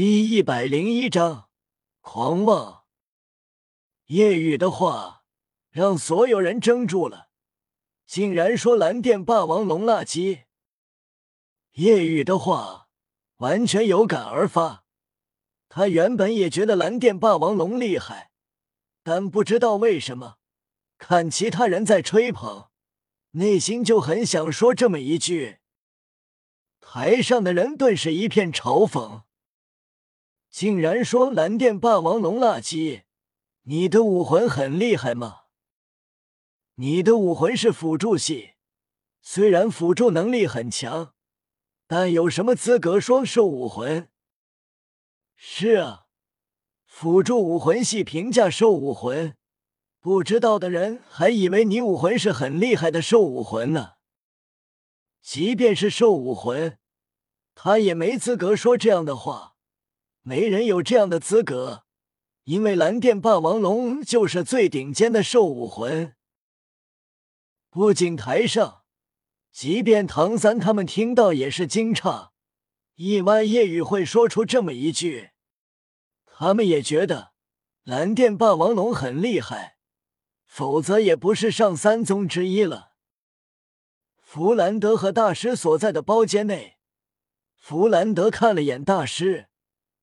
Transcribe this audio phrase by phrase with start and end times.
[0.00, 1.48] 第一百零一章
[2.02, 2.84] 狂妄。
[4.06, 5.24] 夜雨的话
[5.70, 7.30] 让所有人怔住了，
[8.06, 10.44] 竟然说蓝电霸王龙垃圾。
[11.72, 12.90] 夜雨的话
[13.38, 14.84] 完全有感而发，
[15.68, 18.30] 他原本也觉得蓝电霸王龙厉害，
[19.02, 20.36] 但不知道为什么，
[20.96, 22.68] 看其他人在吹捧，
[23.32, 25.58] 内心就很想说这么一句。
[26.80, 29.24] 台上的人顿时一片嘲讽。
[30.58, 33.02] 竟然说蓝电霸王龙垃圾！
[33.62, 35.42] 你的武魂很厉害吗？
[36.74, 38.54] 你的武魂是辅助系，
[39.22, 41.14] 虽然辅助能力很强，
[41.86, 44.08] 但有什么资格说兽武魂？
[45.36, 46.06] 是啊，
[46.84, 49.36] 辅助武魂系评价兽武魂，
[50.00, 53.92] 不知道的人还以为你武魂是很厉害的兽武魂呢。
[55.22, 56.80] 即便是兽武魂，
[57.54, 59.47] 他也没资格说这样的话。
[60.28, 61.84] 没人有这样的资格，
[62.44, 66.14] 因为蓝电霸王龙就是最顶尖的兽武魂。
[67.70, 68.82] 不仅台上，
[69.50, 72.28] 即便唐三他们听到也是惊诧，
[72.96, 75.30] 意外叶雨会说出这么一句。
[76.26, 77.32] 他们也觉得
[77.84, 79.78] 蓝电霸王龙很厉害，
[80.44, 82.92] 否则也不是上三宗之一了。
[84.20, 86.76] 弗兰德和大师所在的包间内，
[87.56, 89.46] 弗兰德看了眼大师。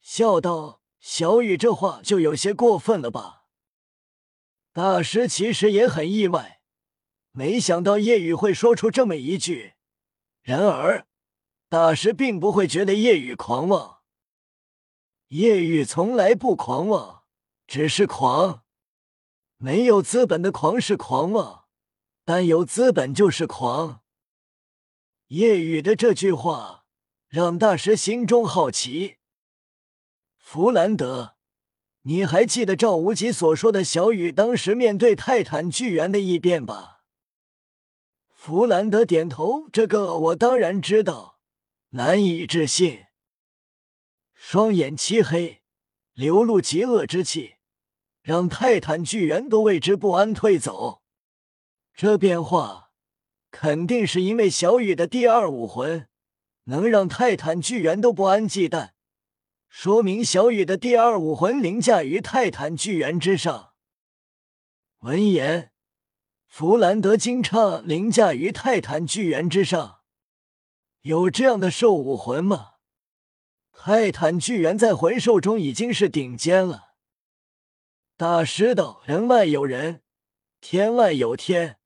[0.00, 3.44] 笑道：“小雨这话就有些过分了吧？”
[4.72, 6.60] 大师其实也很意外，
[7.32, 9.74] 没想到叶雨会说出这么一句。
[10.42, 11.06] 然而，
[11.68, 14.00] 大师并不会觉得叶雨狂妄。
[15.28, 17.22] 叶雨从来不狂妄，
[17.66, 18.64] 只是狂。
[19.58, 21.66] 没有资本的狂是狂妄，
[22.24, 24.02] 但有资本就是狂。
[25.28, 26.84] 叶雨的这句话
[27.28, 29.18] 让大师心中好奇。
[30.52, 31.36] 弗兰德，
[32.02, 37.04] 你还记得赵无极所说的小雨当时面对泰坦巨猿的异变吧？
[38.32, 41.38] 弗兰德点头，这个我当然知道。
[41.90, 43.04] 难以置信，
[44.34, 45.62] 双眼漆黑，
[46.14, 47.54] 流露极恶之气，
[48.20, 51.02] 让泰坦巨猿都为之不安，退走。
[51.94, 52.90] 这变化
[53.52, 56.08] 肯定是因为小雨的第二武魂
[56.64, 58.90] 能让泰坦巨猿都不安忌惮。
[59.72, 63.72] 说明小雨的第二武魂凌驾于泰坦巨猿之上。
[64.98, 65.70] 闻言，
[66.48, 70.00] 弗兰德惊诧：“凌驾于泰坦巨猿之上，
[71.02, 72.72] 有这样的兽武魂吗？”
[73.72, 76.96] 泰坦巨猿在魂兽中已经是顶尖了。
[78.16, 80.02] 大师道：“人外有人，
[80.60, 81.78] 天外有天，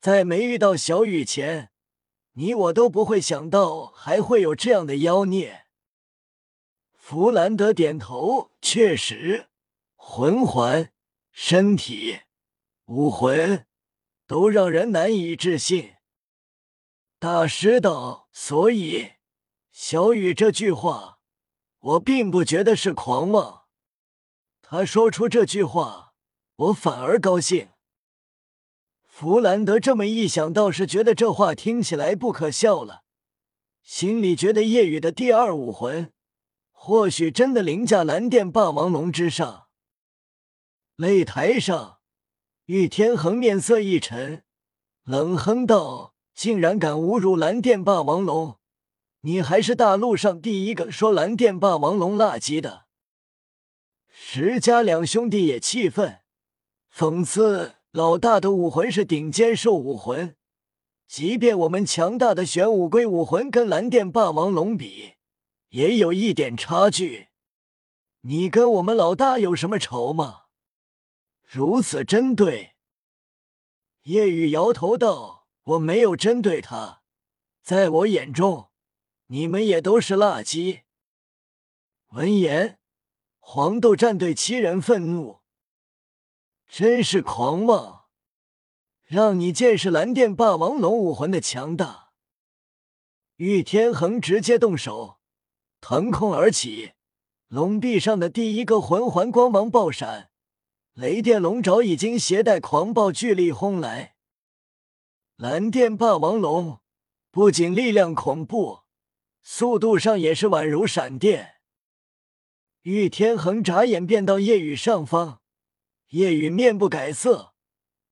[0.00, 1.70] 在没遇到小雨前，
[2.32, 5.60] 你我都不会想到还会有这样的妖孽。”
[7.06, 9.48] 弗兰德点头，确实，
[9.94, 10.90] 魂环、
[11.32, 12.20] 身体、
[12.86, 13.66] 武魂
[14.26, 15.96] 都让人难以置信。
[17.18, 19.16] 大师道，所以
[19.70, 21.18] 小雨这句话，
[21.78, 23.64] 我并不觉得是狂妄。
[24.62, 26.14] 他说出这句话，
[26.56, 27.68] 我反而高兴。
[29.04, 33.04] 弗兰德这么一想，倒是觉得这话听起来不可笑了，
[33.82, 36.10] 心里觉得夜雨的第二武魂。
[36.86, 39.68] 或许真的凌驾蓝电霸王龙之上。
[40.98, 42.00] 擂台上，
[42.66, 44.44] 玉天恒面色一沉，
[45.04, 48.58] 冷哼道：“竟然敢侮辱蓝电霸王龙！
[49.22, 52.84] 你还是大陆上第一个说蓝电霸王龙垃圾的。”
[54.12, 56.18] 石家两兄弟也气愤，
[56.94, 60.36] 讽刺老大的武魂是顶尖兽武魂，
[61.08, 65.13] 即便我们强大的玄武龟武魂跟蓝电霸王龙比。
[65.74, 67.30] 也有一点差距，
[68.20, 70.44] 你跟我们老大有什么仇吗？
[71.42, 72.76] 如此针对？
[74.02, 77.02] 叶雨摇头道：“我没有针对他，
[77.60, 78.70] 在我眼中，
[79.26, 80.82] 你们也都是垃圾。”
[82.14, 82.78] 闻言，
[83.40, 85.40] 黄豆战队七人愤怒，
[86.68, 88.04] 真是狂妄！
[89.02, 92.12] 让你见识蓝电霸王龙武魂的强大！
[93.34, 95.18] 玉天恒直接动手。
[95.86, 96.92] 腾空而起，
[97.48, 100.30] 龙臂上的第一个魂环光芒爆闪，
[100.94, 104.16] 雷电龙爪已经携带狂暴巨力轰来。
[105.36, 106.80] 蓝电霸王龙
[107.30, 108.84] 不仅力量恐怖，
[109.42, 111.56] 速度上也是宛如闪电。
[112.80, 115.42] 玉天恒眨眼便到夜雨上方，
[116.12, 117.52] 夜雨面不改色，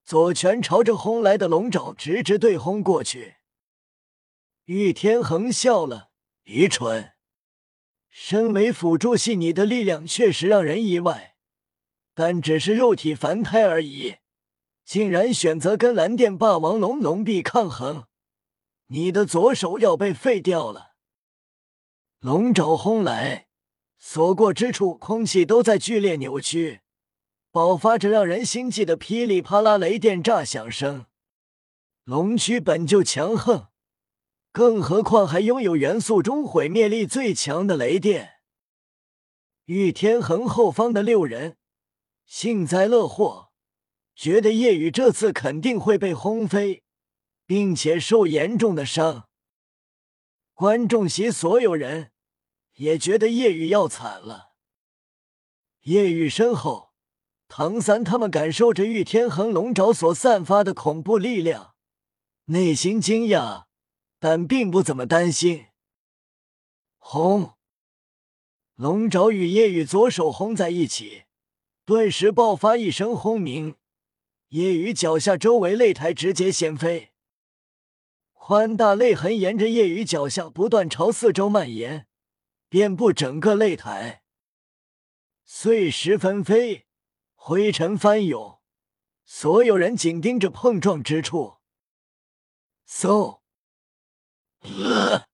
[0.05, 3.37] 左拳朝着轰来的龙爪直直对轰过去。
[4.67, 6.11] 玉天恒笑了，
[6.43, 7.12] 愚蠢。
[8.15, 11.35] 身为辅助系，你的力量确实让人意外，
[12.15, 14.17] 但只是肉体凡胎而已，
[14.85, 18.05] 竟然选择跟蓝电霸王龙龙臂抗衡，
[18.89, 20.93] 你的左手要被废掉了。
[22.21, 23.47] 龙爪轰来，
[23.97, 26.83] 所过之处，空气都在剧烈扭曲，
[27.51, 31.07] 爆发着让人心悸的噼里啪啦雷电炸响声。
[32.05, 33.69] 龙躯本就强横。
[34.53, 38.35] 更何况还拥有元素中毁灭力最强的雷电。
[39.65, 41.57] 玉天恒后方的六人
[42.27, 43.53] 幸灾乐祸，
[44.15, 46.83] 觉得夜雨这次肯定会被轰飞，
[47.47, 49.29] 并且受严重的伤。
[50.53, 52.13] 观众席所有人
[52.75, 54.53] 也觉得夜雨要惨了。
[55.85, 56.93] 夜雨身后，
[57.49, 61.75] 唐三他们感受着玉天恒龙爪所散发的恐怖力量，
[62.45, 63.65] 内心惊讶。
[64.23, 65.67] 但并不怎么担心。
[66.99, 67.55] 轰！
[68.77, 71.25] 龙爪与夜雨左手轰在一起，
[71.85, 73.75] 顿时爆发一声轰鸣。
[74.51, 77.11] 夜雨脚下周围擂台直接掀飞，
[78.35, 82.07] 宽大泪痕沿着夜雨脚下不断朝四周蔓延，
[82.69, 84.23] 遍布整个擂台。
[85.45, 86.87] 碎石纷飞，
[87.35, 88.61] 灰尘翻涌，
[89.25, 91.57] 所有人紧盯着碰撞之处。
[92.87, 93.42] 嗖！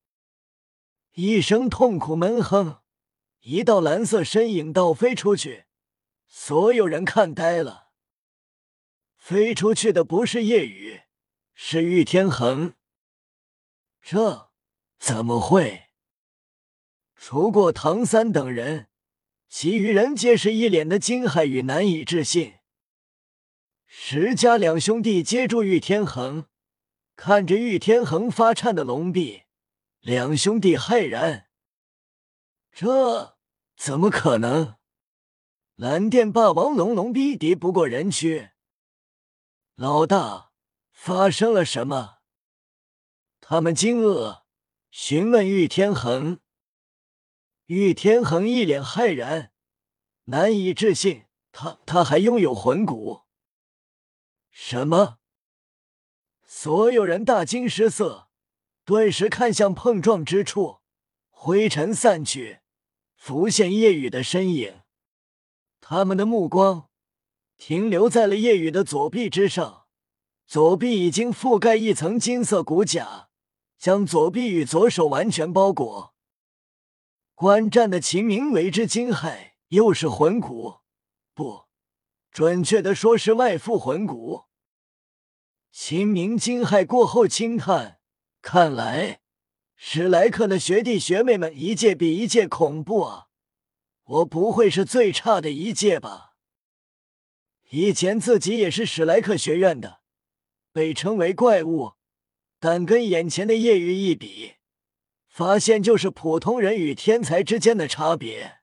[1.13, 2.81] 一声痛苦闷哼，
[3.41, 5.67] 一道蓝色身影倒飞出去，
[6.27, 7.89] 所有人看呆了。
[9.17, 11.03] 飞出去的不是夜雨，
[11.53, 12.75] 是玉天恒。
[14.01, 14.51] 这
[14.99, 15.89] 怎么会？
[17.15, 18.89] 除过唐三等人，
[19.49, 22.55] 其余人皆是一脸的惊骇与难以置信。
[23.87, 26.47] 石家两兄弟接住玉天恒。
[27.21, 29.43] 看着玉天恒发颤的龙臂，
[29.99, 31.49] 两兄弟骇然
[32.71, 33.37] ：“这
[33.77, 34.77] 怎么可能？
[35.75, 38.51] 蓝电霸王龙龙臂敌不过人躯。”
[39.75, 40.53] 老大，
[40.93, 42.19] 发生了什么？
[43.41, 44.43] 他们惊愕
[44.93, 46.39] 询问玉天恒。
[47.67, 49.53] 玉天恒一脸骇然，
[50.27, 53.23] 难以置信：“他他还拥有魂骨？
[54.53, 55.18] 什么？”
[56.61, 58.27] 所有人大惊失色，
[58.85, 60.79] 顿时看向碰撞之处，
[61.31, 62.63] 灰尘散去，
[63.15, 64.81] 浮现夜雨的身影。
[65.81, 66.89] 他们的目光
[67.57, 69.87] 停留在了夜雨的左臂之上，
[70.49, 73.29] 左臂已经覆盖一层金色骨甲，
[73.79, 76.13] 将左臂与左手完全包裹。
[77.37, 80.79] 观战的秦明为之惊骇，又是魂骨，
[81.33, 81.67] 不，
[82.33, 84.48] 准确的说是外附魂骨。
[85.71, 88.01] 秦明惊骇过后轻叹
[88.43, 89.21] ：“看来
[89.77, 93.29] 史莱克的学弟学妹们一届比一届恐怖啊！
[94.05, 96.35] 我不会是最差的一届吧？
[97.71, 100.01] 以前自己也是史莱克学院的，
[100.73, 101.93] 被称为怪物，
[102.59, 104.55] 但跟眼前的叶雨一比，
[105.29, 108.59] 发现就是普通人与天才之间的差别。”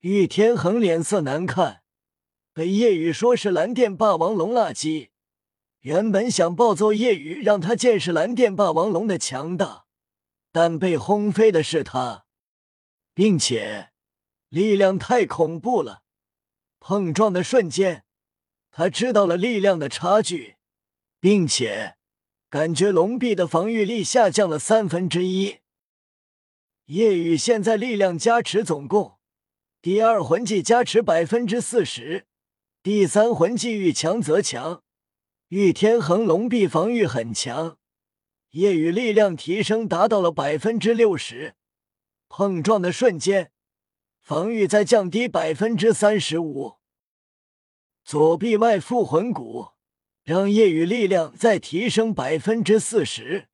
[0.00, 1.82] 玉天恒脸色难看，
[2.52, 5.11] 被叶雨说是蓝电霸王龙垃圾。
[5.82, 9.86] 原本想暴揍夜雨，让他见识蓝电霸王龙的强大，
[10.52, 12.24] 但被轰飞的是他，
[13.14, 13.90] 并且
[14.48, 16.02] 力量太恐怖了。
[16.78, 18.04] 碰撞的瞬间，
[18.70, 20.54] 他知道了力量的差距，
[21.18, 21.96] 并且
[22.48, 25.58] 感觉龙臂的防御力下降了三分之一。
[26.86, 29.18] 夜雨现在力量加持总共，
[29.80, 32.26] 第二魂技加持百分之四十，
[32.84, 34.84] 第三魂技遇强则强。
[35.54, 37.76] 玉天恒龙臂防御很强，
[38.52, 41.56] 夜雨力量提升达到了百分之六十，
[42.26, 43.52] 碰撞的瞬间，
[44.18, 46.78] 防御再降低百分之三十五。
[48.02, 49.72] 左臂外附魂骨，
[50.22, 53.50] 让夜雨力量再提升百分之四十，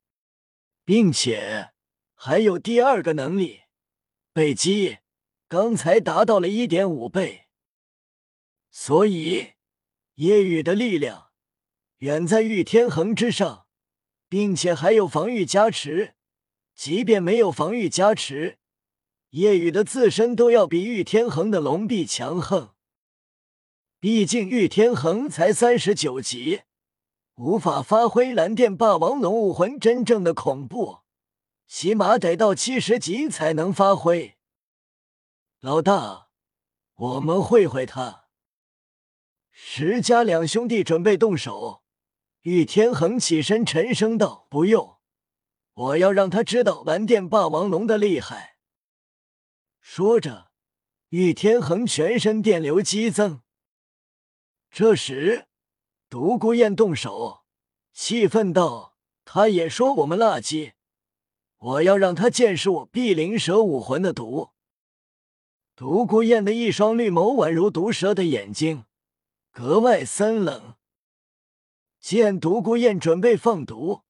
[0.84, 1.70] 并且
[2.14, 3.62] 还有第二个能力
[4.32, 4.98] 被击，
[5.48, 7.48] 刚才达到了一点五倍，
[8.70, 9.54] 所以
[10.14, 11.27] 夜雨的力量。
[11.98, 13.66] 远在玉天恒之上，
[14.28, 16.14] 并且还有防御加持。
[16.74, 18.58] 即便没有防御加持，
[19.30, 22.74] 夜雨的自身都要比玉天恒的龙臂强横。
[23.98, 26.62] 毕竟玉天恒才三十九级，
[27.34, 30.98] 无法发挥蓝电霸王龙武魂真正的恐怖，
[31.66, 34.36] 起码得到七十级才能发挥。
[35.58, 36.28] 老大，
[36.94, 38.26] 我们会会他。
[39.50, 41.82] 石家两兄弟准备动手。
[42.48, 44.96] 玉天恒起身，沉声道：“不用，
[45.74, 48.56] 我要让他知道蓝电霸王龙的厉害。”
[49.82, 50.50] 说着，
[51.10, 53.42] 玉天恒全身电流激增。
[54.70, 55.46] 这时，
[56.08, 57.42] 独孤雁动手，
[57.92, 60.72] 气愤道：“他也说我们垃圾，
[61.58, 64.52] 我要让他见识我碧灵蛇武魂的毒。”
[65.76, 68.86] 独孤雁的一双绿眸宛如毒蛇的眼睛，
[69.52, 70.76] 格外森冷。
[72.00, 74.02] 见独孤雁准备放毒，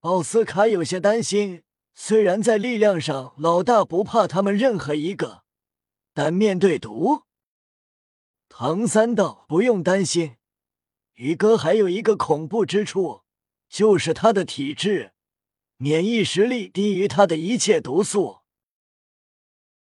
[0.00, 1.62] 奥斯卡有些担心。
[1.94, 5.44] 虽然在力量上老大不怕他们任何一个，
[6.12, 7.22] 但面对毒，
[8.48, 10.36] 唐三道不用担心。
[11.14, 13.22] 宇哥还有一个恐怖之处，
[13.70, 15.12] 就是他的体质
[15.78, 18.40] 免疫实力低于他的一切毒素。